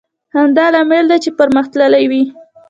[0.35, 2.23] همدا لامل دی چې پرمختللی وي.